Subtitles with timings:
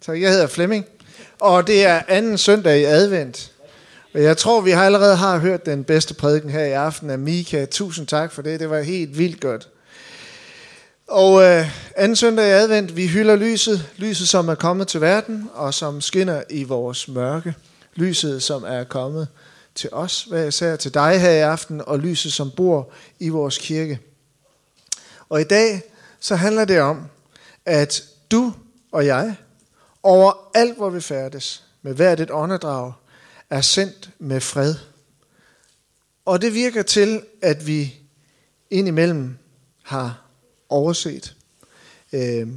[0.00, 0.86] Så jeg hedder Flemming,
[1.40, 3.52] og det er anden søndag i advent.
[4.14, 7.18] Og jeg tror, vi har allerede har hørt den bedste prædiken her i aften af
[7.18, 7.66] Mika.
[7.66, 8.60] Tusind tak for det.
[8.60, 9.68] Det var helt vildt godt.
[11.06, 13.88] Og øh, anden søndag i advent, vi hylder lyset.
[13.96, 17.54] Lyset, som er kommet til verden, og som skinner i vores mørke.
[17.94, 19.28] Lyset, som er kommet
[19.74, 23.58] til os, hvad jeg til dig her i aften, og lyset, som bor i vores
[23.58, 23.98] kirke.
[25.28, 25.82] Og i dag,
[26.20, 27.06] så handler det om,
[27.66, 28.52] at du
[28.92, 29.36] og jeg,
[30.02, 32.92] over alt hvor vi færdes, med hvert et åndedrag,
[33.50, 34.74] er sendt med fred.
[36.24, 37.94] Og det virker til, at vi
[38.70, 39.38] indimellem
[39.82, 40.24] har
[40.68, 41.36] overset.
[42.12, 42.48] Øh,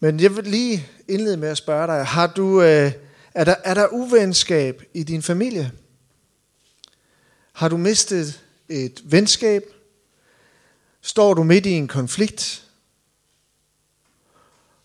[0.00, 2.92] men jeg vil lige indlede med at spørge dig, har du, øh,
[3.34, 5.72] er, der, er der uvenskab i din familie?
[7.52, 9.62] Har du mistet et venskab?
[11.00, 12.69] Står du midt i en konflikt?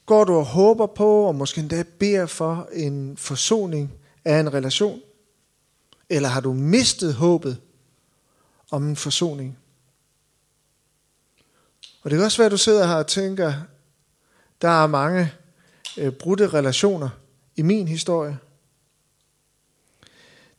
[0.05, 3.93] Går du og håber på, og måske endda beder for en forsoning
[4.25, 4.99] af en relation?
[6.09, 7.61] Eller har du mistet håbet
[8.71, 9.57] om en forsoning?
[12.03, 13.53] Og det kan også være, at du sidder her og tænker,
[14.61, 15.31] der er mange
[15.97, 17.09] øh, brudte relationer
[17.55, 18.37] i min historie.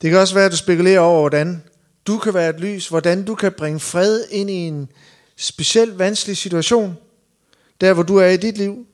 [0.03, 1.63] Det kan også være, at du spekulerer over, hvordan
[2.07, 4.89] du kan være et lys, hvordan du kan bringe fred ind i en
[5.37, 6.97] specielt vanskelig situation,
[7.81, 8.87] der hvor du er i dit liv.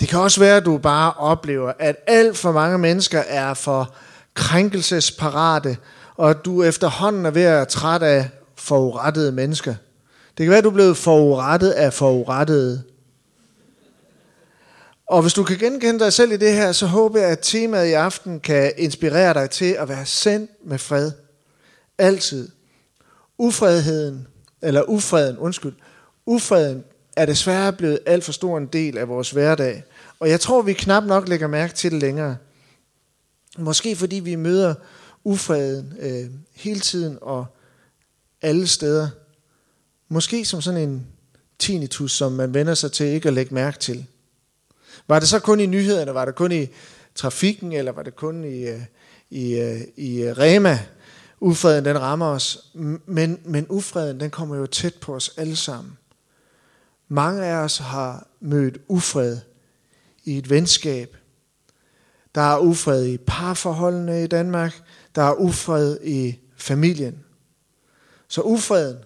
[0.00, 3.94] Det kan også være, at du bare oplever, at alt for mange mennesker er for
[4.34, 5.76] krænkelsesparate,
[6.16, 9.74] og at du efterhånden er ved at træt af forurettede mennesker.
[10.38, 12.82] Det kan være, at du er blevet forurettet af forurettede.
[15.06, 17.86] Og hvis du kan genkende dig selv i det her, så håber jeg, at temaet
[17.86, 21.10] i aften kan inspirere dig til at være sendt med fred.
[21.98, 22.48] Altid.
[23.38, 24.26] Ufredheden,
[24.62, 25.74] eller ufreden, undskyld,
[26.26, 26.84] ufreden
[27.16, 29.84] er desværre blevet alt for stor en del af vores hverdag.
[30.20, 32.36] Og jeg tror, vi knap nok lægger mærke til det længere.
[33.58, 34.74] Måske fordi vi møder
[35.24, 37.46] ufreden øh, hele tiden og
[38.42, 39.08] alle steder.
[40.08, 41.06] Måske som sådan en
[41.58, 44.06] tinnitus, som man vender sig til ikke at lægge mærke til.
[45.08, 46.66] Var det så kun i nyhederne, var det kun i
[47.14, 48.80] trafikken, eller var det kun i, øh,
[49.30, 50.78] i, øh, i øh, Rema,
[51.40, 52.70] ufreden den rammer os?
[53.06, 55.98] Men, men ufreden den kommer jo tæt på os alle sammen.
[57.08, 59.38] Mange af os har mødt ufred
[60.24, 61.16] i et venskab.
[62.34, 64.82] Der er ufred i parforholdene i Danmark.
[65.14, 67.24] Der er ufred i familien.
[68.28, 68.96] Så ufreden,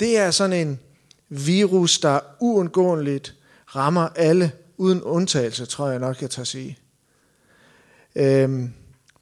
[0.00, 0.80] det er sådan en
[1.28, 3.34] virus, der uundgåeligt
[3.66, 6.78] rammer alle, uden undtagelse, tror jeg nok, jeg tager sige.
[8.14, 8.72] Øhm,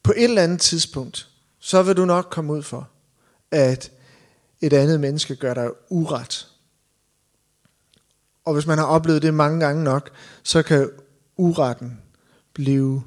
[0.02, 2.88] på et eller andet tidspunkt, så vil du nok komme ud for,
[3.50, 3.92] at
[4.60, 6.48] et andet menneske gør dig uret.
[8.48, 10.10] Og hvis man har oplevet det mange gange nok,
[10.42, 10.90] så kan
[11.36, 11.98] uretten
[12.54, 13.02] blive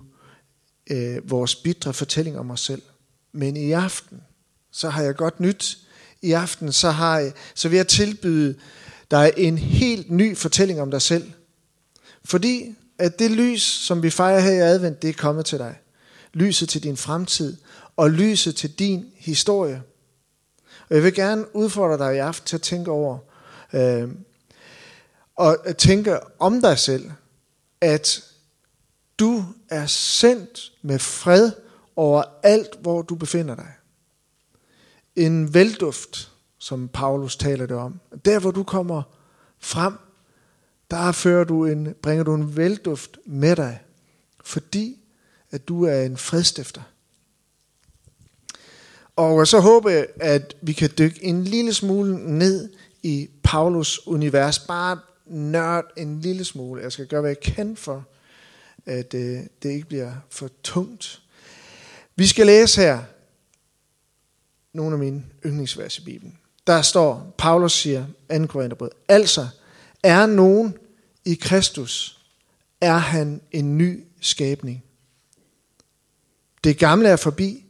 [0.91, 2.81] øh, vores bitre fortælling om os selv.
[3.31, 4.21] Men i aften,
[4.71, 5.77] så har jeg godt nyt.
[6.21, 8.55] I aften, så, har jeg, så vil jeg tilbyde
[9.11, 11.31] dig en helt ny fortælling om dig selv.
[12.25, 15.75] Fordi at det lys, som vi fejrer her i advent, det er kommet til dig.
[16.33, 17.57] Lyset til din fremtid,
[17.97, 19.81] og lyset til din historie.
[20.89, 23.17] Og jeg vil gerne udfordre dig i aften til at tænke over,
[23.73, 24.09] øh,
[25.41, 27.11] og at tænke om dig selv,
[27.81, 28.23] at
[29.19, 31.51] du er sendt med fred
[31.95, 33.71] over alt, hvor du befinder dig.
[35.15, 37.99] En velduft, som Paulus taler det om.
[38.25, 39.03] Der, hvor du kommer
[39.59, 39.93] frem,
[40.91, 43.81] der fører du en, bringer du en velduft med dig,
[44.43, 44.99] fordi
[45.51, 46.81] at du er en fredstifter.
[49.15, 52.69] Og så håber jeg, at vi kan dykke en lille smule ned
[53.03, 54.59] i Paulus univers.
[54.59, 54.99] Bare
[55.31, 56.81] nørd en lille smule.
[56.81, 58.05] Jeg skal gøre, hvad jeg kan for,
[58.85, 61.21] at øh, det ikke bliver for tungt.
[62.15, 63.03] Vi skal læse her
[64.73, 66.37] nogle af mine yndlingsvers i Bibelen.
[66.67, 68.05] Der står, Paulus siger,
[68.37, 68.45] 2.
[68.45, 69.47] Korintherbrev, altså
[70.03, 70.77] er nogen
[71.25, 72.25] i Kristus,
[72.81, 74.83] er han en ny skabning.
[76.63, 77.65] Det gamle er forbi.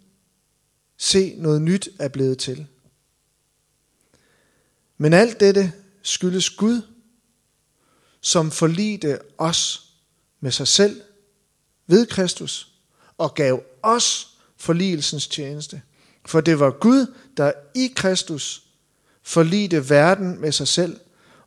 [0.97, 2.67] Se, noget nyt er blevet til.
[4.97, 6.81] Men alt dette skyldes Gud,
[8.21, 9.87] som forlidte os
[10.39, 11.01] med sig selv
[11.87, 12.71] ved Kristus
[13.17, 15.81] og gav os forligelsens tjeneste.
[16.25, 18.63] For det var Gud, der i Kristus
[19.23, 20.99] forlidte verden med sig selv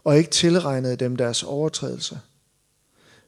[0.04, 2.18] og ikke tilregnede dem deres overtrædelser,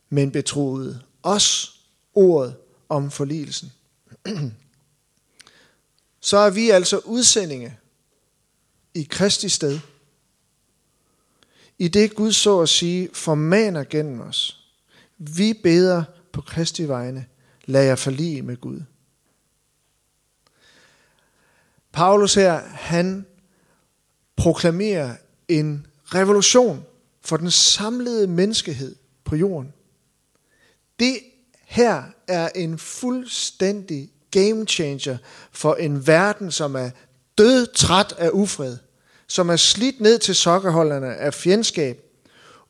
[0.08, 1.80] men betroede os
[2.14, 2.56] ordet
[2.88, 3.72] om forligelsen.
[6.20, 7.78] Så er vi altså udsendinge
[8.94, 9.80] i Kristi sted–
[11.78, 14.66] i det Gud så at sige formaner gennem os.
[15.18, 17.26] Vi beder på Kristi vegne,
[17.64, 18.80] lad jer forlige med Gud.
[21.92, 23.26] Paulus her, han
[24.36, 25.16] proklamerer
[25.48, 26.84] en revolution
[27.20, 29.72] for den samlede menneskehed på jorden.
[31.00, 31.18] Det
[31.64, 35.18] her er en fuldstændig game changer
[35.52, 36.90] for en verden, som er
[37.38, 38.78] død træt af ufred,
[39.28, 42.00] som er slidt ned til sokkerholderne af fjendskab,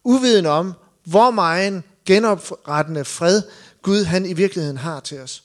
[0.05, 0.73] uviden om,
[1.05, 3.43] hvor meget genoprettende fred
[3.83, 5.43] Gud han i virkeligheden har til os.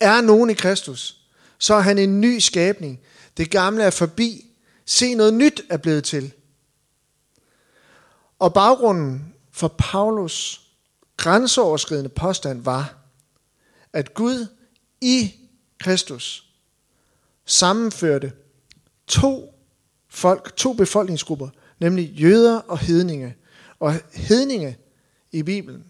[0.00, 1.16] Er nogen i Kristus,
[1.58, 3.00] så er han en ny skabning.
[3.36, 4.44] Det gamle er forbi.
[4.86, 6.32] Se, noget nyt er blevet til.
[8.38, 10.60] Og baggrunden for Paulus
[11.16, 12.94] grænseoverskridende påstand var,
[13.92, 14.46] at Gud
[15.00, 15.34] i
[15.80, 16.44] Kristus
[17.46, 18.32] sammenførte
[19.06, 19.57] to
[20.18, 21.48] folk, to befolkningsgrupper,
[21.80, 23.36] nemlig jøder og hedninge.
[23.80, 24.76] Og hedninge
[25.32, 25.84] i Bibelen,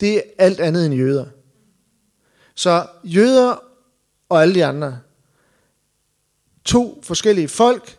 [0.00, 1.26] det er alt andet end jøder.
[2.54, 3.56] Så jøder
[4.28, 5.00] og alle de andre,
[6.64, 7.98] to forskellige folk,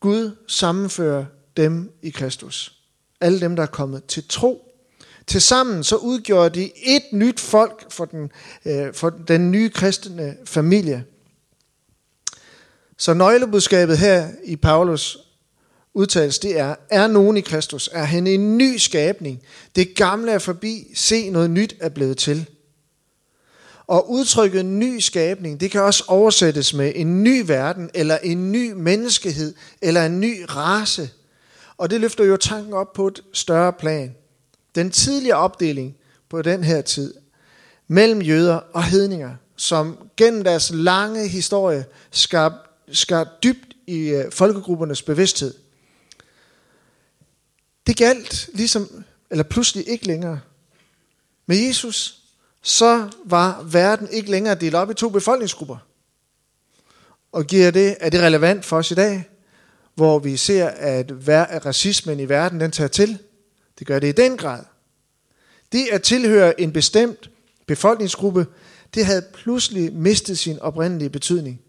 [0.00, 1.24] Gud sammenfører
[1.56, 2.76] dem i Kristus.
[3.20, 4.66] Alle dem, der er kommet til tro.
[5.26, 8.32] Tilsammen så udgjorde de et nyt folk for den,
[8.64, 11.04] øh, for den nye kristne familie.
[13.00, 15.18] Så nøglebudskabet her i Paulus
[15.94, 17.90] udtales, det er, er nogen i Kristus?
[17.92, 19.42] Er han en ny skabning?
[19.76, 22.50] Det gamle er forbi, se noget nyt er blevet til.
[23.86, 28.72] Og udtrykket ny skabning, det kan også oversættes med en ny verden, eller en ny
[28.72, 31.10] menneskehed, eller en ny race.
[31.76, 34.14] Og det løfter jo tanken op på et større plan.
[34.74, 35.96] Den tidligere opdeling
[36.30, 37.14] på den her tid,
[37.88, 45.02] mellem jøder og hedninger, som gennem deres lange historie skabte skar dybt i øh, folkegruppernes
[45.02, 45.54] bevidsthed.
[47.86, 50.40] Det galt ligesom, eller pludselig ikke længere.
[51.46, 52.22] Med Jesus,
[52.62, 55.76] så var verden ikke længere delt op i to befolkningsgrupper.
[57.32, 59.28] Og giver det, er det relevant for os i dag,
[59.94, 63.18] hvor vi ser, at racismen i verden den tager til?
[63.78, 64.64] Det gør det i den grad.
[65.72, 67.30] Det at tilhøre en bestemt
[67.66, 68.46] befolkningsgruppe,
[68.94, 71.60] det havde pludselig mistet sin oprindelige betydning.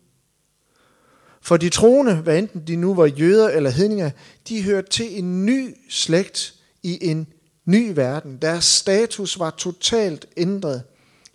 [1.42, 4.10] For de troende, hvad enten de nu var jøder eller hedninger,
[4.50, 6.54] de hørte til en ny slægt
[6.84, 7.28] i en
[7.66, 8.38] ny verden.
[8.42, 10.84] Deres status var totalt ændret.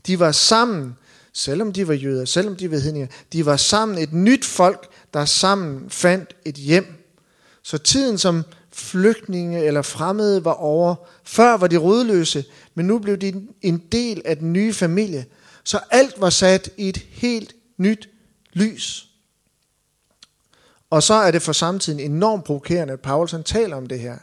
[0.07, 0.97] De var sammen,
[1.33, 5.25] selvom de var jøder, selvom de var hedninger, de var sammen et nyt folk, der
[5.25, 6.87] sammen fandt et hjem.
[7.63, 8.43] Så tiden som
[8.73, 10.95] flygtninge eller fremmede var over.
[11.25, 12.45] Før var de rodløse,
[12.75, 15.27] men nu blev de en del af den nye familie.
[15.65, 18.09] Så alt var sat i et helt nyt
[18.53, 19.09] lys.
[20.91, 24.19] Og så er det for samtiden enormt provokerende, at Paulus han taler om det her,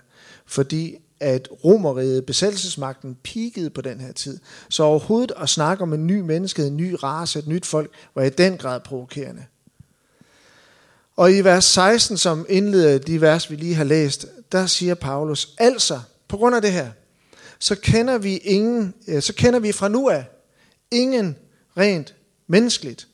[0.46, 4.40] fordi at romeriet, besættelsesmagten, peakede på den her tid.
[4.70, 8.24] Så overhovedet at snakke om en ny menneske, en ny race, et nyt folk, var
[8.24, 9.46] i den grad provokerende.
[11.16, 15.56] Og i vers 16, som indleder de vers, vi lige har læst, der siger Paulus,
[15.58, 16.90] altså, på grund af det her,
[17.60, 20.26] så kender vi ingen, så kender vi fra nu af
[20.92, 21.36] ingen
[21.78, 22.16] rent
[22.48, 23.08] menneskeligt.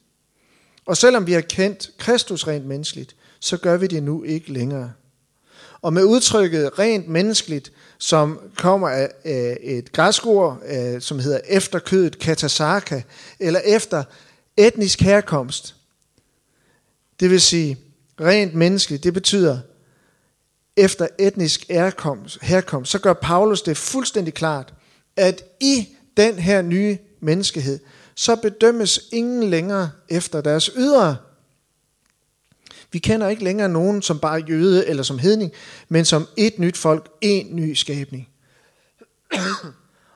[0.85, 4.93] Og selvom vi har kendt Kristus rent menneskeligt, så gør vi det nu ikke længere.
[5.81, 9.11] Og med udtrykket rent menneskeligt, som kommer af
[9.61, 10.61] et græsk ord,
[10.99, 13.01] som hedder efter kødet katasaka,
[13.39, 14.03] eller efter
[14.57, 15.75] etnisk herkomst.
[17.19, 17.77] Det vil sige,
[18.21, 19.59] rent menneskeligt, det betyder
[20.77, 24.73] efter etnisk herkomst, herkomst, så gør Paulus det fuldstændig klart,
[25.15, 25.87] at i
[26.17, 27.79] den her nye menneskehed,
[28.15, 31.17] så bedømmes ingen længere efter deres ydre
[32.91, 35.51] vi kender ikke længere nogen som bare jøde eller som hedning,
[35.89, 38.29] men som et nyt folk, en ny skabning.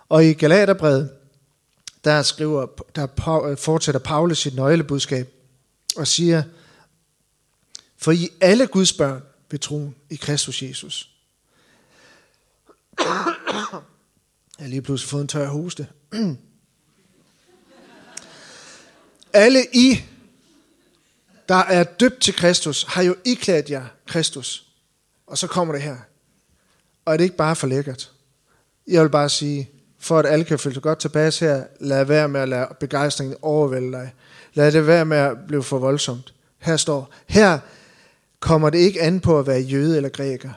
[0.10, 1.12] og i Galaterbrevet,
[2.04, 2.66] der, skriver,
[2.96, 5.34] der fortsætter Paulus sit nøglebudskab
[5.96, 6.44] og siger,
[7.98, 11.10] for I alle Guds børn ved troen i Kristus Jesus.
[13.00, 15.88] Jeg har lige pludselig fået en tør hoste.
[19.34, 20.04] alle I
[21.54, 24.66] der er døbt til Kristus, har jo iklædt jer Kristus.
[25.28, 25.96] Og så kommer det her.
[27.06, 28.12] Og er det ikke bare for lækkert?
[28.88, 29.70] Jeg vil bare sige,
[30.00, 33.38] for at alle kan føle sig godt tilbage her, lad være med at lade begejstringen
[33.42, 34.14] overvælde dig.
[34.54, 36.34] Lad det være med at blive for voldsomt.
[36.60, 37.60] Her står, her
[38.40, 40.52] kommer det ikke an på at være jøde eller græker,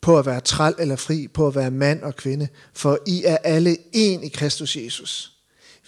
[0.00, 3.36] på at være træl eller fri, på at være mand og kvinde, for I er
[3.36, 5.32] alle en i Kristus Jesus.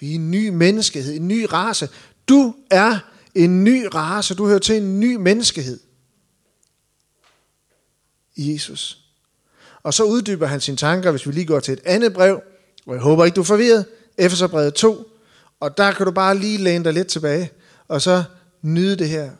[0.00, 1.88] Vi er en ny menneskehed, en ny race.
[2.28, 5.80] Du er en ny race, du hører til en ny menneskehed.
[8.36, 8.98] Jesus.
[9.82, 12.40] Og så uddyber han sine tanker, hvis vi lige går til et andet brev,
[12.86, 13.86] Og jeg håber ikke, du er forvirret.
[14.18, 15.08] Efeserbrevet 2.
[15.60, 17.50] Og der kan du bare lige læne dig lidt tilbage,
[17.88, 18.24] og så
[18.62, 19.30] nyde det her.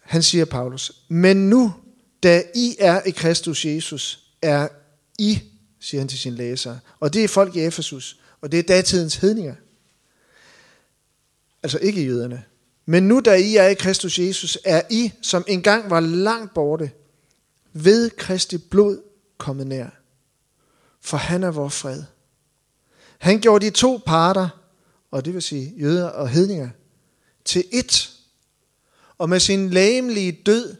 [0.00, 1.74] Han siger, Paulus, men nu,
[2.22, 4.68] da I er i Kristus Jesus, er
[5.18, 5.42] I,
[5.80, 6.78] siger han til sine læsere.
[7.00, 9.54] Og det er folk i Efesus, og det er datidens hedninger.
[11.62, 12.44] Altså ikke jøderne.
[12.86, 16.90] Men nu da I er i Kristus Jesus, er I, som engang var langt borte,
[17.72, 19.02] ved Kristi blod
[19.38, 19.86] kommet nær.
[21.00, 22.02] For han er vor fred.
[23.18, 24.48] Han gjorde de to parter,
[25.10, 26.70] og det vil sige jøder og hedninger,
[27.44, 28.10] til ét.
[29.18, 30.76] Og med sin lægemlige død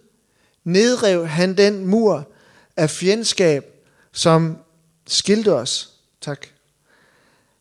[0.64, 2.32] nedrev han den mur
[2.76, 3.64] af fjendskab,
[4.12, 4.58] som
[5.06, 5.92] skilte os.
[6.20, 6.46] Tak.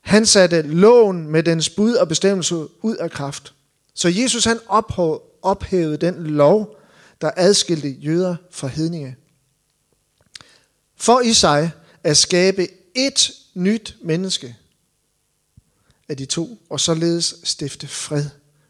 [0.10, 3.54] Han satte loven med dens bud og bestemmelse ud af kraft.
[3.94, 4.60] Så Jesus han
[5.42, 6.78] ophævede den lov,
[7.22, 9.16] der adskilte jøder fra hedninge.
[10.96, 11.72] For i sig
[12.04, 14.56] at skabe et nyt menneske
[16.10, 18.26] af de to, og således stifte fred.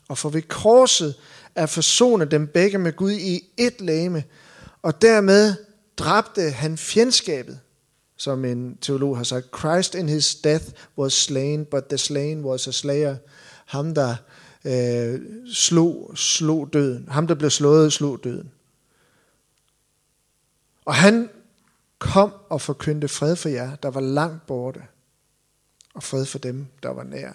[0.07, 1.15] Og for ved korset
[1.55, 4.23] at forsone dem begge med Gud i et lame,
[4.81, 5.55] og dermed
[5.97, 7.59] dræbte han fjendskabet,
[8.19, 10.65] som en teolog har sagt, Christ in his death
[10.97, 13.17] was slain, but the slain was a slayer.
[13.65, 14.15] Ham, der
[14.65, 15.21] øh,
[15.53, 17.07] slog, slog døden.
[17.11, 18.51] Ham, der blev slået, slog døden.
[20.85, 21.29] Og han
[21.99, 24.81] kom og forkyndte fred for jer, der var langt borte,
[25.93, 27.31] og fred for dem, der var nær.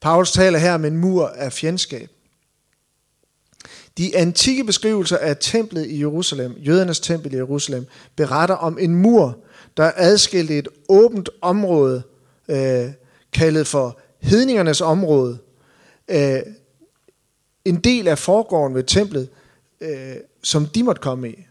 [0.00, 2.10] Paulus taler her om en mur af fjendskab.
[3.98, 9.38] De antikke beskrivelser af templet i Jerusalem, jødernes tempel i Jerusalem, beretter om en mur,
[9.76, 12.02] der adskilte et åbent område,
[12.48, 12.88] øh,
[13.32, 15.38] kaldet for hedningernes område.
[16.08, 16.40] Øh,
[17.64, 19.28] en del af forgården ved templet,
[19.80, 21.46] øh, som de måtte komme i,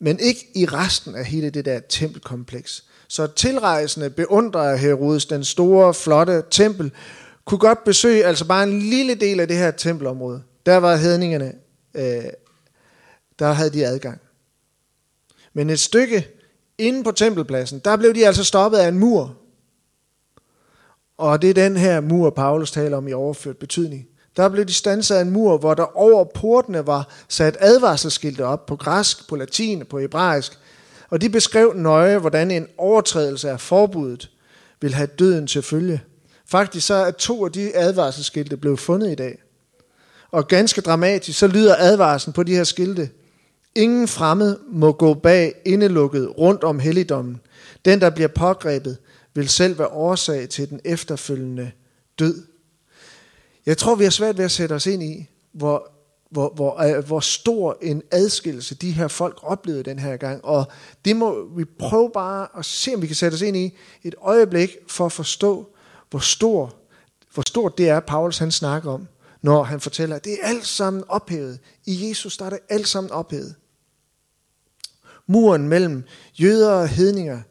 [0.00, 2.84] men ikke i resten af hele det der tempelkompleks.
[3.08, 6.92] Så tilrejsende beundrer Herodes den store, flotte tempel,
[7.44, 10.42] kunne godt besøge altså bare en lille del af det her tempelområde.
[10.66, 11.52] Der var hedningerne,
[11.94, 12.24] øh,
[13.38, 14.20] der havde de adgang.
[15.52, 16.28] Men et stykke
[16.78, 19.36] inde på tempelpladsen, der blev de altså stoppet af en mur.
[21.18, 24.08] Og det er den her mur, Paulus taler om i overført betydning.
[24.36, 28.66] Der blev de stanset af en mur, hvor der over portene var sat advarselsskilte op
[28.66, 30.58] på græsk, på latin og på hebraisk.
[31.10, 34.30] Og de beskrev nøje, hvordan en overtrædelse af forbuddet
[34.80, 36.02] vil have døden til følge.
[36.46, 39.42] Faktisk så er to af de advarselsskilte blevet fundet i dag.
[40.32, 43.10] Og ganske dramatisk, så lyder advarslen på de her skilte.
[43.74, 47.40] Ingen fremmed må gå bag indelukket rundt om helligdommen.
[47.84, 48.98] Den, der bliver pågrebet,
[49.34, 51.70] vil selv være årsag til den efterfølgende
[52.18, 52.42] død.
[53.66, 55.90] Jeg tror, vi har svært ved at sætte os ind i, hvor,
[56.30, 60.44] hvor, hvor, øh, hvor stor en adskillelse de her folk oplevede den her gang.
[60.44, 60.64] Og
[61.04, 64.14] det må vi prøve bare at se, om vi kan sætte os ind i et
[64.22, 65.66] øjeblik for at forstå,
[66.10, 66.74] hvor stor,
[67.34, 69.08] hvor stort det er, Paulus han snakker om,
[69.42, 71.58] når han fortæller, at det er alt sammen ophævet.
[71.86, 73.54] I Jesus der er det alt sammen ophævet.
[75.26, 77.42] Muren mellem jøder og hedninger,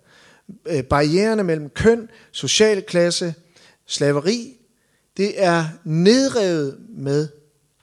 [0.65, 3.35] øh, barriererne mellem køn, social klasse,
[3.85, 4.57] slaveri,
[5.17, 7.27] det er nedrevet med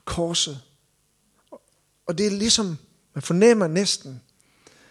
[0.05, 0.61] korset.
[2.07, 2.77] Og det er ligesom,
[3.13, 4.21] man fornemmer næsten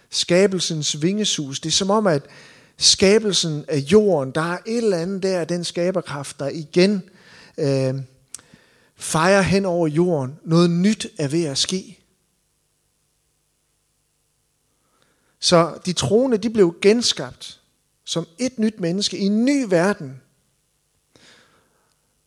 [0.09, 1.59] skabelsens vingesus.
[1.59, 2.23] Det er som om, at
[2.77, 7.03] skabelsen af jorden, der er et eller andet der, den skaberkraft, der igen
[7.57, 7.95] øh,
[8.99, 10.39] fejrer hen over jorden.
[10.43, 11.99] Noget nyt er ved at ske.
[15.39, 17.59] Så de troende, de blev genskabt
[18.05, 20.21] som et nyt menneske i en ny verden.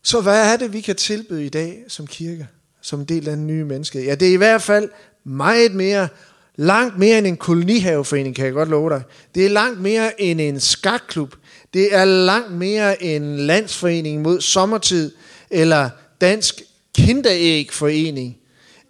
[0.02, 2.48] Så hvad er det, vi kan tilbyde i dag som kirke,
[2.80, 4.04] som en del af den nye menneske?
[4.04, 4.90] Ja, det er i hvert fald
[5.24, 6.08] meget mere
[6.56, 9.02] Langt mere end en kolonihaveforening, kan jeg godt love dig.
[9.34, 11.34] Det er langt mere end en skakklub.
[11.74, 15.12] Det er langt mere end landsforening mod sommertid,
[15.50, 15.90] eller
[16.22, 16.62] dansk
[16.94, 18.38] kinderægforening,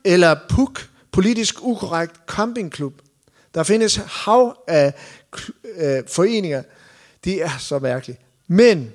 [0.04, 2.94] eller PUK, politisk ukorrekt campingklub.
[3.54, 4.94] Der findes hav af
[5.64, 6.62] øh, foreninger.
[7.24, 8.20] Det er så mærkeligt.
[8.46, 8.92] Men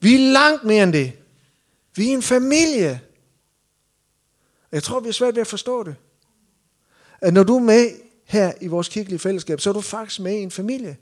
[0.00, 1.12] vi er langt mere end det.
[1.96, 3.00] Vi er en familie.
[4.72, 5.94] Jeg tror, vi er svært ved at forstå det
[7.22, 7.90] at når du er med
[8.24, 10.96] her i vores kirkelige fællesskab, så er du faktisk med i en familie.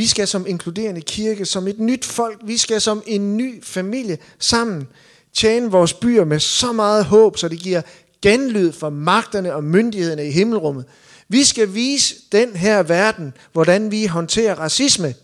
[0.00, 4.18] Vi skal som inkluderende kirke, som et nyt folk, vi skal som en ny familie
[4.38, 4.88] sammen
[5.32, 7.82] tjene vores byer med så meget håb, så det giver
[8.22, 10.84] genlyd for magterne og myndighederne i himmelrummet.
[11.28, 15.14] Vi skal vise den her verden, hvordan vi håndterer racisme.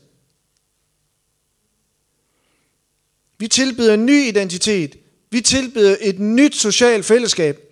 [3.39, 4.97] Vi tilbyder en ny identitet,
[5.31, 7.66] vi tilbyder et nyt socialt fællesskab.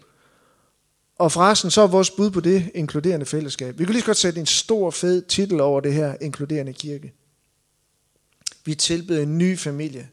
[1.18, 3.78] Og forresten, så er vores bud på det inkluderende fællesskab.
[3.78, 7.12] Vi kan lige så godt sætte en stor, fed titel over det her inkluderende kirke.
[8.64, 10.09] Vi tilbyder en ny familie.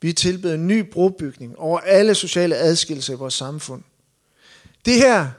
[0.00, 3.82] Vi tilbyder en ny brobygning over alle sociale adskillelser i vores samfund.
[4.84, 5.30] Det her,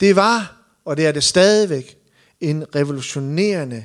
[0.00, 1.98] det var, og det er det stadigvæk,
[2.40, 3.84] en revolutionerende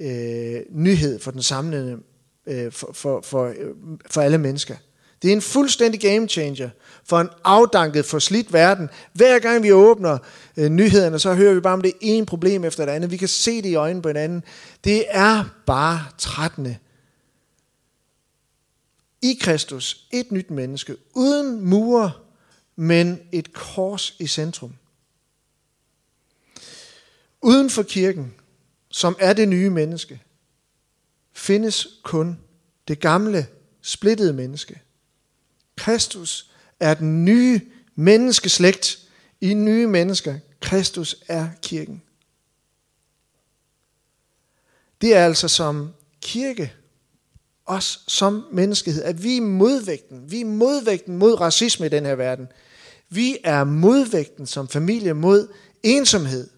[0.00, 1.98] øh, nyhed for den samlede,
[2.46, 3.74] øh, for, for, for, øh,
[4.10, 4.76] for alle mennesker.
[5.22, 6.70] Det er en fuldstændig game changer
[7.04, 8.88] for en afdanket, forslidt verden.
[9.12, 10.18] Hver gang vi åbner
[10.56, 13.10] øh, nyhederne, så hører vi bare om det ene problem efter det andet.
[13.10, 14.44] Vi kan se det i øjnene på hinanden.
[14.84, 16.76] Det er bare trættende.
[19.22, 22.12] I Kristus, et nyt menneske, uden mure,
[22.76, 24.74] men et kors i centrum.
[27.42, 28.34] Uden for kirken,
[28.90, 30.22] som er det nye menneske,
[31.32, 32.38] findes kun
[32.88, 33.46] det gamle,
[33.82, 34.80] splittede menneske.
[35.78, 37.60] Kristus er den nye
[37.94, 38.98] menneskeslægt
[39.40, 40.38] i nye mennesker.
[40.60, 42.02] Kristus er kirken.
[45.00, 46.72] Det er altså som kirke,
[47.66, 50.30] os som menneskehed, at vi er modvægten.
[50.30, 52.48] Vi er modvægten mod racisme i den her verden.
[53.08, 55.48] Vi er modvægten som familie mod
[55.82, 56.50] ensomhed.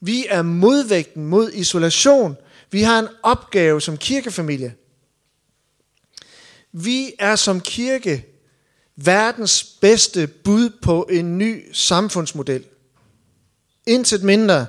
[0.00, 2.36] Vi er modvægten mod isolation.
[2.70, 4.74] Vi har en opgave som kirkefamilie.
[6.72, 8.31] Vi er som kirke
[8.96, 12.64] verdens bedste bud på en ny samfundsmodel.
[13.86, 14.66] Intet mindre.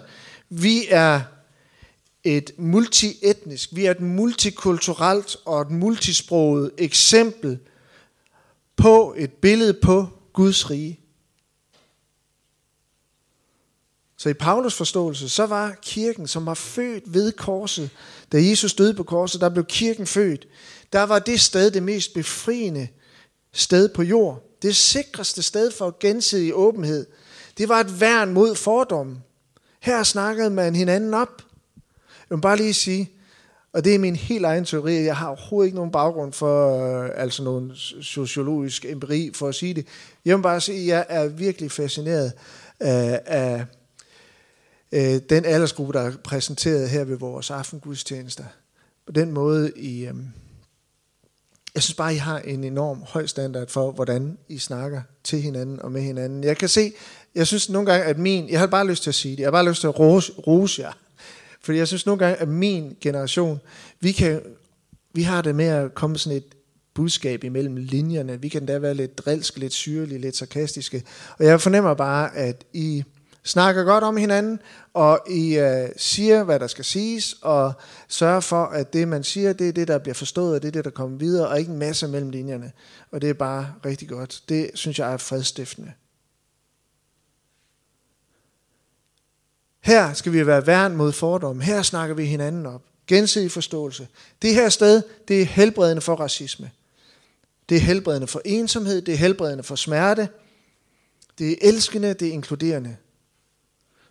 [0.49, 1.21] Vi er
[2.23, 7.59] et multietnisk, vi er et multikulturelt og et multisproget eksempel
[8.75, 10.99] på et billede på Guds rige.
[14.17, 17.89] Så i Paulus forståelse, så var kirken, som var født ved korset,
[18.31, 20.47] da Jesus døde på korset, der blev kirken født.
[20.93, 22.87] Der var det sted det mest befriende
[23.53, 24.43] sted på jord.
[24.61, 27.05] Det sikreste sted for gensidig åbenhed.
[27.57, 29.23] Det var et værn mod fordommen.
[29.79, 31.41] Her snakkede man hinanden op.
[32.29, 33.11] Jeg vil bare lige sige,
[33.73, 37.09] og det er min helt egen teori, jeg har overhovedet ikke nogen baggrund for øh,
[37.15, 39.87] altså nogen sociologisk empiri for at sige det.
[40.25, 42.31] Jeg vil bare sige, at jeg er virkelig fascineret
[42.79, 43.65] af, af
[44.91, 48.43] øh, den aldersgruppe, der er præsenteret her ved vores aftengudstjenester.
[49.05, 50.13] På den måde, I, øh,
[51.75, 55.81] jeg synes bare, I har en enorm høj standard for, hvordan I snakker til hinanden
[55.81, 56.43] og med hinanden.
[56.43, 56.93] Jeg kan se,
[57.35, 59.47] jeg synes nogle gange, at min, jeg har bare lyst til at sige det, jeg
[59.47, 60.91] har bare lyst til at rose, rose jer.
[61.61, 63.59] Fordi jeg synes nogle gange, at min generation,
[63.99, 64.41] vi, kan,
[65.13, 66.55] vi har det med at komme sådan et
[66.93, 68.41] budskab imellem linjerne.
[68.41, 71.03] Vi kan da være lidt drilske, lidt syrlige, lidt sarkastiske.
[71.37, 73.03] Og jeg fornemmer bare, at I
[73.43, 74.59] snakker godt om hinanden,
[74.93, 77.73] og I øh, siger, hvad der skal siges, og
[78.07, 80.71] sørger for, at det, man siger, det er det, der bliver forstået, og det er
[80.71, 82.71] det, der kommer videre, og ikke en masse mellem linjerne.
[83.11, 84.43] Og det er bare rigtig godt.
[84.49, 85.91] Det synes jeg er fredstiftende.
[89.81, 91.63] Her skal vi være værn mod fordomme.
[91.63, 92.81] Her snakker vi hinanden op.
[93.07, 94.07] Gensidig forståelse.
[94.41, 96.71] Det her sted, det er helbredende for racisme.
[97.69, 100.29] Det er helbredende for ensomhed, det er helbredende for smerte.
[101.37, 102.97] Det er elskende, det er inkluderende.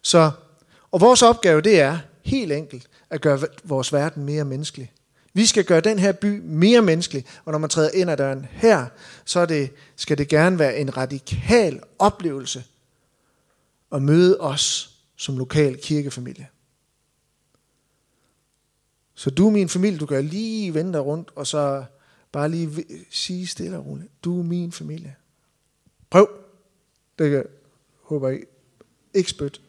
[0.02, 0.30] Så,
[0.90, 4.92] og vores opgave, det er helt enkelt at gøre vores verden mere menneskelig.
[5.34, 8.46] Vi skal gøre den her by mere menneskelig, og når man træder ind ad døren
[8.50, 8.86] her,
[9.24, 12.64] så er det, skal det gerne være en radikal oplevelse
[13.92, 16.48] at møde os som lokal kirkefamilie.
[19.14, 21.84] Så du er min familie, du kan lige vende dig rundt, og så
[22.32, 25.16] bare lige sige stille og roligt, du er min familie.
[26.10, 26.28] Prøv.
[27.18, 27.44] Det kan,
[28.02, 28.40] håber jeg
[29.14, 29.60] ikke spyt.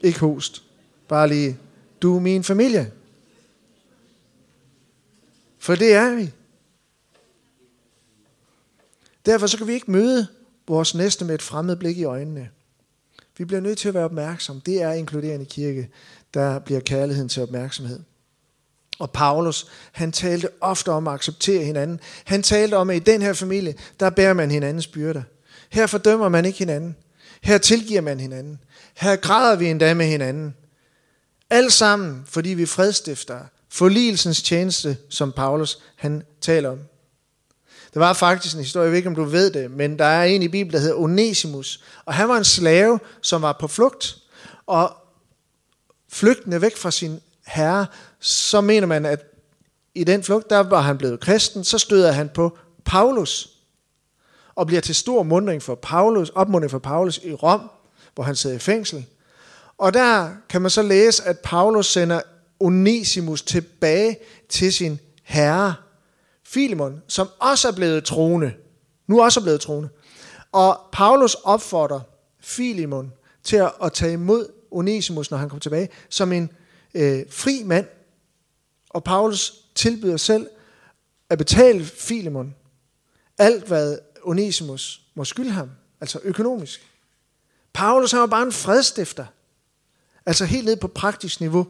[0.00, 0.62] Ikke host.
[1.08, 1.58] Bare lige,
[2.02, 2.92] du er min familie.
[5.58, 6.30] For det er vi.
[9.26, 10.26] Derfor så kan vi ikke møde
[10.68, 12.50] vores næste med et fremmed blik i øjnene.
[13.38, 14.60] Vi bliver nødt til at være opmærksom.
[14.60, 15.90] Det er inkluderende kirke,
[16.34, 18.00] der bliver kærligheden til opmærksomhed.
[18.98, 22.00] Og Paulus, han talte ofte om at acceptere hinanden.
[22.24, 25.22] Han talte om, at i den her familie, der bærer man hinandens byrder.
[25.70, 26.96] Her fordømmer man ikke hinanden.
[27.40, 28.58] Her tilgiver man hinanden.
[28.94, 30.54] Her græder vi endda med hinanden.
[31.50, 36.78] Alt sammen, fordi vi fredstifter forligelsens tjeneste, som Paulus han taler om.
[37.94, 40.24] Der var faktisk en historie, jeg ved ikke om du ved det, men der er
[40.24, 44.16] en i Bibelen, der hedder Onesimus, og han var en slave, som var på flugt,
[44.66, 44.96] og
[46.08, 47.86] flygtende væk fra sin herre,
[48.20, 49.24] så mener man, at
[49.94, 53.48] i den flugt, der var han blevet kristen, så støder han på Paulus,
[54.60, 57.70] og bliver til stor mundring for Paulus, opmundring for Paulus i Rom,
[58.14, 59.06] hvor han sidder i fængsel.
[59.78, 62.20] Og der kan man så læse, at Paulus sender
[62.60, 64.18] Onesimus tilbage
[64.48, 65.74] til sin herre,
[66.44, 68.52] Filemon, som også er blevet troende.
[69.06, 69.88] Nu også er blevet troende.
[70.52, 72.00] Og Paulus opfordrer
[72.40, 73.12] Filimon
[73.44, 76.50] til at, at tage imod Onesimus, når han kommer tilbage, som en
[76.94, 77.86] øh, fri mand.
[78.90, 80.46] Og Paulus tilbyder selv
[81.30, 82.54] at betale Filemon
[83.38, 86.90] alt, hvad Onesimus må skylde ham, altså økonomisk.
[87.72, 89.26] Paulus han var bare en fredstifter,
[90.26, 91.68] altså helt ned på praktisk niveau.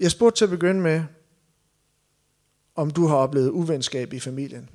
[0.00, 1.04] Jeg spurgte til at begynde med,
[2.74, 4.70] om du har oplevet uvenskab i familien.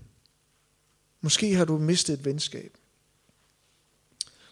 [1.22, 2.78] Måske har du mistet et venskab.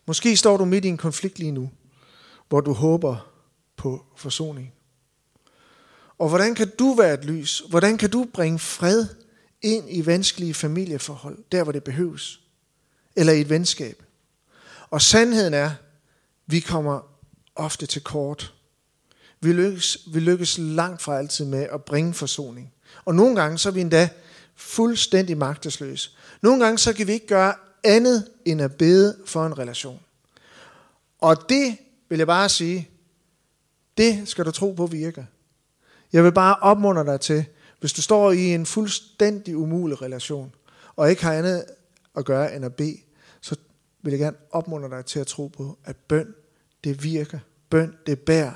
[0.06, 1.72] Måske står du midt i en konflikt lige nu,
[2.50, 3.34] hvor du håber
[3.76, 4.74] på forsoning.
[6.17, 7.63] Og hvordan kan du være et lys?
[7.69, 9.06] Hvordan kan du bringe fred
[9.62, 12.39] ind i vanskelige familieforhold, der hvor det behøves?
[13.15, 14.04] Eller i et venskab?
[14.89, 15.71] Og sandheden er,
[16.47, 16.99] vi kommer
[17.56, 18.54] ofte til kort.
[19.41, 22.73] Vi lykkes, vi lykkes langt fra altid med at bringe forsoning.
[23.06, 24.10] Og nogle gange så er vi endda
[24.56, 26.12] fuldstændig magtesløse.
[26.41, 29.99] Nogle gange så kan vi ikke gøre andet end at bede for en relation.
[31.19, 31.78] Og det
[32.10, 32.89] vil jeg bare sige,
[33.97, 35.23] det skal du tro på virker.
[36.13, 37.45] Jeg vil bare opmuntre dig til,
[37.80, 40.56] hvis du står i en fuldstændig umulig relation,
[40.95, 41.65] og ikke har andet
[42.17, 42.97] at gøre end at bede,
[43.41, 43.56] så
[44.02, 46.34] vil jeg gerne opmuntre dig til at tro på, at bøn,
[46.84, 47.39] det virker.
[47.69, 48.54] Bøn, det bærer.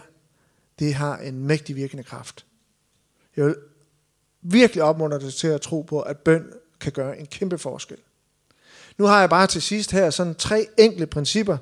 [0.80, 2.46] Det har en mægtig virkende kraft.
[3.38, 3.56] Jeg vil
[4.42, 7.98] virkelig opmuntre dig til at tro på, at bøn kan gøre en kæmpe forskel.
[8.98, 11.58] Nu har jeg bare til sidst her sådan tre enkle principper,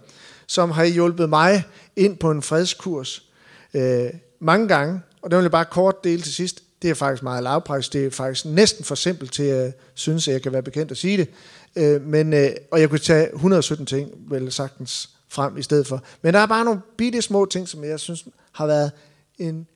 [0.47, 1.63] som har hjulpet mig
[1.95, 3.29] ind på en fredskurs
[3.73, 6.63] øh, mange gange, og det vil jeg bare kort dele til sidst.
[6.81, 7.93] Det er faktisk meget lavpraktisk.
[7.93, 10.97] Det er faktisk næsten for simpelt til at synes, at jeg kan være bekendt at
[10.97, 11.29] sige det.
[11.75, 16.03] Øh, men, øh, og jeg kunne tage 117 ting, vel sagtens frem i stedet for.
[16.21, 18.91] Men der er bare nogle bitte små ting, som jeg synes har været
[19.37, 19.67] en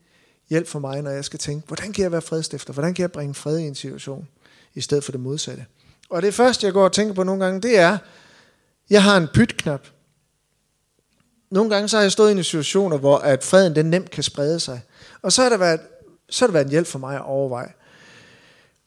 [0.49, 2.73] hjælp for mig, når jeg skal tænke, hvordan kan jeg være fredstifter?
[2.73, 4.27] Hvordan kan jeg bringe fred i en situation,
[4.75, 5.65] i stedet for det modsatte?
[6.09, 7.97] Og det første, jeg går og tænker på nogle gange, det er,
[8.89, 9.87] jeg har en pytknap.
[11.51, 14.23] Nogle gange så har jeg stået i en situation, hvor at freden den nemt kan
[14.23, 14.81] sprede sig.
[15.21, 15.79] Og så har det været,
[16.29, 17.73] så har det været en hjælp for mig at overveje.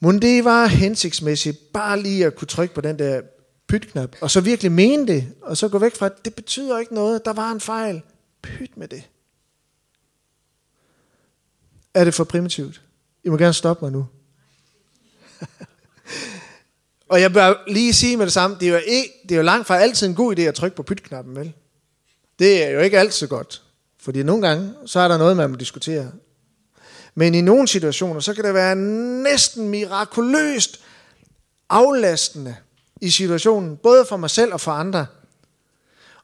[0.00, 3.20] Men det var hensigtsmæssigt bare lige at kunne trykke på den der
[3.68, 6.94] pytknap, og så virkelig mene det, og så gå væk fra, at det betyder ikke
[6.94, 8.02] noget, der var en fejl.
[8.42, 9.08] Pyt med det.
[11.94, 12.82] Er det for primitivt?
[13.24, 14.06] I må gerne stoppe mig nu.
[17.10, 19.42] og jeg bør lige sige med det samme, det er, jo ikke, det er jo
[19.42, 21.52] langt fra altid en god idé at trykke på pytknappen, vel?
[22.38, 23.61] Det er jo ikke altid godt.
[24.02, 26.12] Fordi nogle gange, så er der noget, man må diskutere.
[27.14, 28.76] Men i nogle situationer, så kan det være
[29.22, 30.80] næsten mirakuløst
[31.68, 32.56] aflastende
[33.00, 35.06] i situationen, både for mig selv og for andre.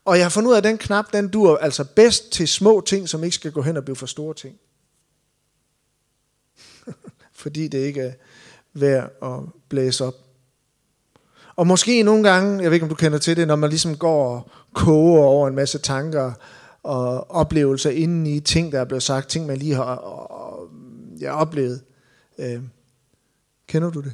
[0.05, 2.81] Og jeg har fundet ud af, at den knap, den dur altså bedst til små
[2.81, 4.57] ting, som ikke skal gå hen og blive for store ting.
[7.43, 8.13] Fordi det ikke er
[8.73, 10.15] værd at blæse op.
[11.57, 13.97] Og måske nogle gange, jeg ved ikke om du kender til det, når man ligesom
[13.97, 16.33] går og koger over en masse tanker
[16.89, 19.95] og oplevelser inden i ting, der er blevet sagt, ting man lige har
[21.21, 21.83] ja, oplevet.
[22.39, 22.61] Øh,
[23.67, 24.13] kender du det?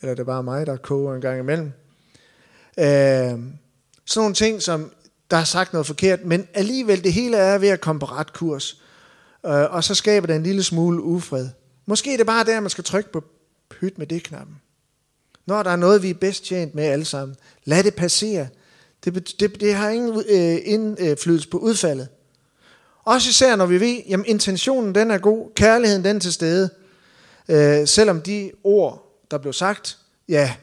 [0.00, 1.72] Eller er det bare mig, der koger en gang imellem?
[2.78, 2.84] Øh,
[4.04, 4.92] sådan nogle ting, som
[5.30, 8.32] der er sagt noget forkert, men alligevel det hele er ved at komme på ret
[8.32, 8.82] kurs.
[9.46, 11.48] Øh, og så skaber det en lille smule ufred.
[11.86, 13.24] Måske er det bare der, man skal trykke på
[13.68, 14.56] pyt med det knappen.
[15.46, 18.48] Når der er noget, vi er bedst tjent med alle sammen, lad det passere.
[19.06, 22.08] Det, det, det har ingen øh, indflydelse øh, på udfaldet.
[23.04, 26.70] Også især når vi ved, at intentionen den er god, kærligheden den er til stede.
[27.48, 30.54] Øh, selvom de ord, der blev sagt, ja,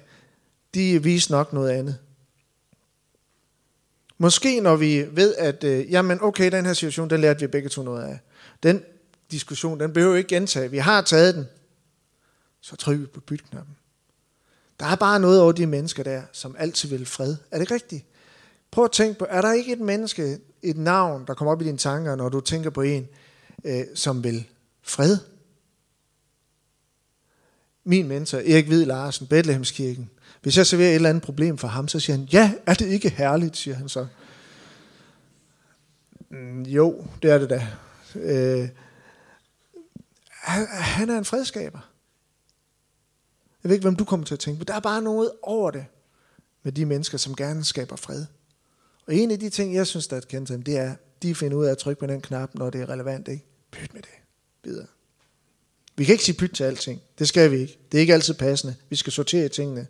[0.73, 1.97] de viser nok noget andet.
[4.17, 7.69] Måske når vi ved, at øh, jamen okay, den her situation, den lærte vi begge
[7.69, 8.19] to noget af.
[8.63, 8.83] Den
[9.31, 10.71] diskussion, den behøver vi ikke gentage.
[10.71, 11.45] Vi har taget den.
[12.61, 13.75] Så trykker vi på bytknappen.
[14.79, 17.35] Der er bare noget over de mennesker der, som altid vil fred.
[17.51, 18.05] Er det ikke rigtigt?
[18.73, 21.65] Prøv at tænke på, er der ikke et menneske, et navn, der kommer op i
[21.65, 23.07] dine tanker, når du tænker på en,
[23.63, 24.47] øh, som vil
[24.81, 25.17] fred?
[27.83, 30.09] Min mentor, Erik Hvid Larsen, Bethlehemskirken.
[30.41, 32.87] Hvis jeg serverer et eller andet problem for ham, så siger han, ja, er det
[32.87, 34.07] ikke herligt, siger han så.
[36.29, 37.67] Mm, jo, det er det da.
[38.15, 38.69] Øh,
[40.69, 41.79] han er en fredskaber.
[43.63, 44.63] Jeg ved ikke, hvem du kommer til at tænke på.
[44.63, 45.85] Der er bare noget over det
[46.63, 48.25] med de mennesker, som gerne skaber fred.
[49.07, 51.57] Og en af de ting, jeg synes, der er kendt til det er, de finder
[51.57, 53.27] ud af at trykke på den knap, når det er relevant.
[53.27, 53.45] Ikke?
[53.71, 54.09] Pyt med det.
[54.63, 54.87] Videre.
[55.95, 57.01] Vi kan ikke sige pyt til alting.
[57.19, 57.77] Det skal vi ikke.
[57.91, 58.75] Det er ikke altid passende.
[58.89, 59.87] Vi skal sortere tingene.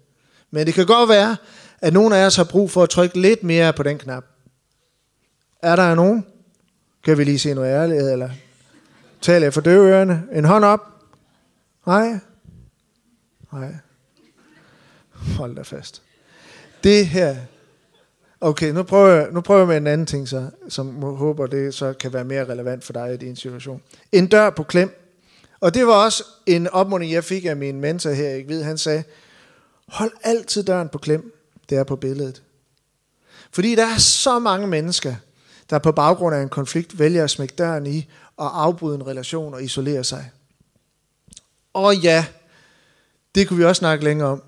[0.52, 1.38] Men det kan godt være,
[1.82, 4.26] at nogen af os har brug for at trykke lidt mere på den knap.
[5.62, 6.26] Er der nogen?
[7.04, 8.30] Kan vi lige se noget ærlighed, eller
[9.22, 10.24] taler jeg for døve ørerne?
[10.34, 10.80] En hånd op?
[11.88, 12.20] Nej,
[13.54, 13.76] Nej.
[15.12, 16.02] Hold da fast.
[16.84, 17.36] Det her.
[18.44, 21.48] Okay, nu prøver, jeg, nu prøver jeg med en anden ting, så, som jeg håber,
[21.48, 23.82] det så kan være mere relevant for dig i din situation.
[24.12, 25.18] En dør på klem.
[25.60, 28.78] Og det var også en opmuntring, jeg fik af min mentor her, ikke ved, han
[28.78, 29.04] sagde,
[29.88, 31.34] hold altid døren på klem,
[31.70, 32.42] det er på billedet.
[33.52, 35.16] Fordi der er så mange mennesker,
[35.70, 39.54] der på baggrund af en konflikt vælger at smække døren i og afbryde en relation
[39.54, 40.32] og isolere sig.
[41.74, 42.26] Og ja,
[43.36, 44.44] det kunne vi også snakke længere om.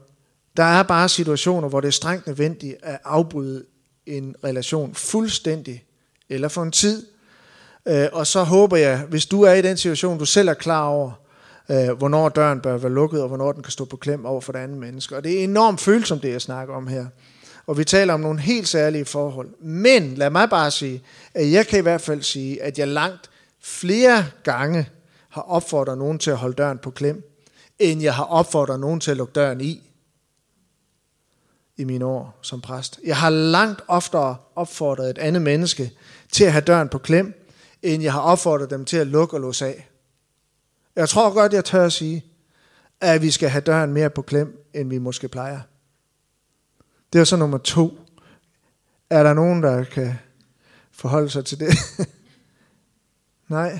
[0.58, 3.65] Der er bare situationer, hvor det er strengt nødvendigt at afbryde
[4.05, 5.83] en relation fuldstændig,
[6.29, 7.05] eller for en tid.
[7.87, 10.87] Øh, og så håber jeg, hvis du er i den situation, du selv er klar
[10.87, 11.11] over,
[11.69, 14.51] øh, hvornår døren bør være lukket, og hvornår den kan stå på klem over for
[14.51, 15.15] det andet menneske.
[15.15, 17.05] Og det er enormt følsomt, det jeg snakker om her.
[17.67, 19.49] Og vi taler om nogle helt særlige forhold.
[19.59, 23.29] Men lad mig bare sige, at jeg kan i hvert fald sige, at jeg langt
[23.61, 24.89] flere gange
[25.29, 27.23] har opfordret nogen til at holde døren på klem,
[27.79, 29.84] end jeg har opfordret nogen til at lukke døren i
[31.77, 32.99] i mine år som præst.
[33.05, 35.91] Jeg har langt oftere opfordret et andet menneske
[36.31, 37.49] til at have døren på klem,
[37.81, 39.89] end jeg har opfordret dem til at lukke og låse af.
[40.95, 42.25] Jeg tror godt, jeg tør at sige,
[43.01, 45.59] at vi skal have døren mere på klem, end vi måske plejer.
[47.13, 47.99] Det er så nummer to.
[49.09, 50.15] Er der nogen, der kan
[50.91, 51.73] forholde sig til det?
[53.47, 53.79] Nej.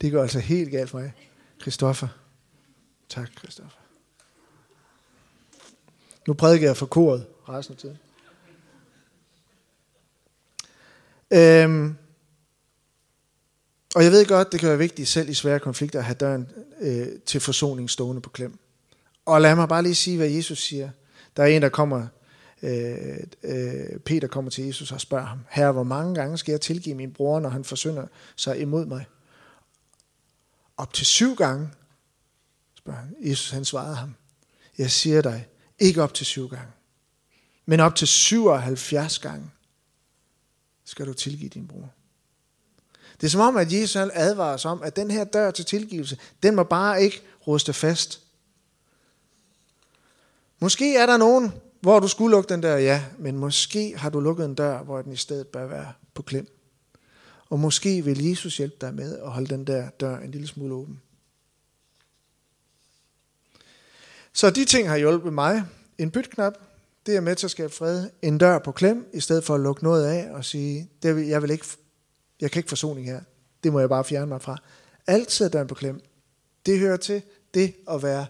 [0.00, 1.12] Det går altså helt galt for mig.
[1.60, 2.08] Christoffer.
[3.08, 3.78] Tak, Christoffer.
[6.26, 7.98] Nu prædiker jeg for koret resten af tiden.
[11.30, 11.96] Øhm,
[13.94, 16.48] og jeg ved godt, det kan være vigtigt selv i svære konflikter at have døren
[16.80, 18.58] øh, til forsoning stående på klem.
[19.24, 20.90] Og lad mig bare lige sige, hvad Jesus siger.
[21.36, 22.06] Der er en, der kommer,
[22.62, 26.60] øh, øh, Peter kommer til Jesus og spørger ham, Herre, hvor mange gange skal jeg
[26.60, 29.06] tilgive min bror, når han forsynder sig imod mig?
[30.76, 31.68] Op til syv gange,
[32.74, 33.16] spørger han.
[33.20, 34.14] Jesus han svarede ham,
[34.78, 35.46] jeg siger dig,
[35.78, 36.72] ikke op til syv gange,
[37.66, 39.50] men op til 77 gange
[40.84, 41.90] skal du tilgive din bror.
[43.20, 46.18] Det er som om, at Jesus advarer os om, at den her dør til tilgivelse,
[46.42, 48.20] den må bare ikke ruste fast.
[50.58, 54.20] Måske er der nogen, hvor du skulle lukke den dør, ja, men måske har du
[54.20, 56.48] lukket en dør, hvor den i stedet bør være på klem.
[57.50, 60.74] Og måske vil Jesus hjælpe dig med at holde den der dør en lille smule
[60.74, 61.00] åben.
[64.36, 65.64] Så de ting har hjulpet mig.
[65.98, 66.52] En bytknap,
[67.06, 68.10] det er med til at skabe fred.
[68.22, 71.26] En dør på klem, i stedet for at lukke noget af og sige, det vil,
[71.26, 71.66] jeg, vil ikke,
[72.40, 73.20] jeg kan ikke forsoning her.
[73.64, 74.62] Det må jeg bare fjerne mig fra.
[75.06, 76.00] Altid er døren på klem.
[76.66, 77.22] Det hører til
[77.54, 78.26] det at være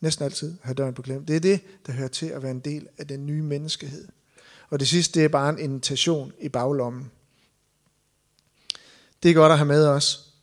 [0.00, 1.26] næsten altid have døren på klem.
[1.26, 4.08] Det er det, der hører til at være en del af den nye menneskehed.
[4.70, 7.10] Og det sidste, det er bare en invitation i baglommen.
[9.22, 10.34] Det er godt at have med os.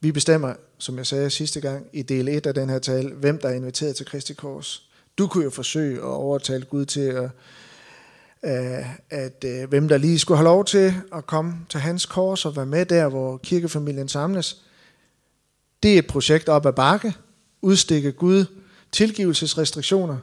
[0.00, 3.38] Vi bestemmer, som jeg sagde sidste gang i del 1 af den her tale, hvem
[3.38, 4.88] der er inviteret til Kristi Kors.
[5.18, 7.30] Du kunne jo forsøge at overtale Gud til, at,
[8.44, 12.44] øh, at, at, hvem der lige skulle have lov til at komme til hans kors
[12.44, 14.62] og være med der, hvor kirkefamilien samles.
[15.82, 17.14] Det er et projekt op ad bakke,
[17.62, 18.44] udstikke Gud
[18.92, 20.18] tilgivelsesrestriktioner.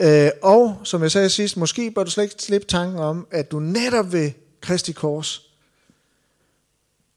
[0.00, 3.50] Øh, og som jeg sagde sidst, måske bør du slet ikke slippe tanken om, at
[3.50, 5.50] du netop ved Kristi Kors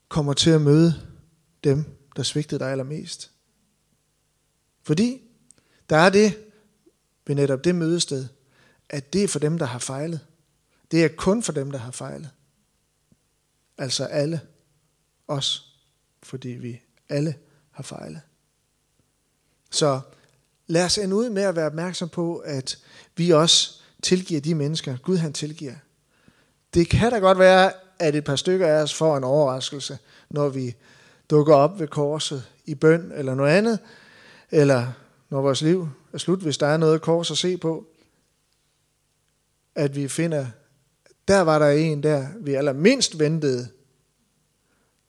[0.08, 0.94] kommer til at møde
[1.64, 1.84] dem,
[2.16, 3.30] der svigtede dig allermest.
[4.82, 5.22] Fordi
[5.90, 6.38] der er det
[7.26, 8.28] ved netop det mødested,
[8.88, 10.20] at det er for dem, der har fejlet.
[10.90, 12.30] Det er kun for dem, der har fejlet.
[13.78, 14.40] Altså alle
[15.28, 15.76] os,
[16.22, 17.34] fordi vi alle
[17.70, 18.20] har fejlet.
[19.70, 20.00] Så
[20.66, 22.78] lad os ende ud med at være opmærksom på, at
[23.16, 25.74] vi også tilgiver de mennesker, Gud han tilgiver.
[26.74, 29.98] Det kan da godt være, at et par stykker af os får en overraskelse,
[30.30, 30.74] når vi
[31.32, 33.78] dukker op ved korset i bøn eller noget andet,
[34.50, 34.92] eller
[35.30, 37.86] når vores liv er slut, hvis der er noget kors at se på,
[39.74, 40.46] at vi finder,
[41.28, 43.68] der var der en der, vi allermindst ventede.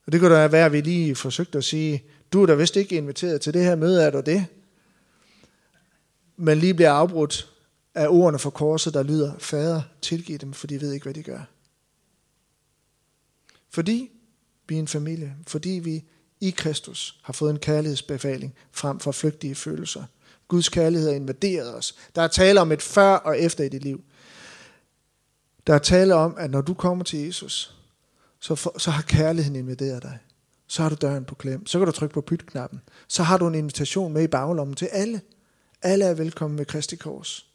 [0.06, 2.76] Og det kunne da være, at vi lige forsøgte at sige, du er da vist
[2.76, 4.46] ikke inviteret til det her møde, er du det?
[6.38, 7.54] Men lige bliver afbrudt
[7.96, 11.24] af ordene for korset, der lyder, Fader, tilgiv dem, for de ved ikke, hvad de
[11.24, 11.42] gør.
[13.70, 14.12] Fordi
[14.68, 16.04] vi er en familie, fordi vi
[16.48, 20.04] i Kristus har fået en kærlighedsbefaling frem for flygtige følelser.
[20.48, 21.96] Guds kærlighed har invaderet os.
[22.16, 24.04] Der er tale om et før og efter i dit liv.
[25.68, 27.76] Der er tale om, at når du kommer til Jesus,
[28.40, 30.20] så, for, så har kærligheden invaderet dig
[30.68, 31.66] så har du døren på klem.
[31.68, 32.82] Så kan du trykke på pytknappen.
[33.08, 35.22] Så har du en invitation med i baglommen til alle.
[35.82, 37.53] Alle er velkommen ved Kristi Kors.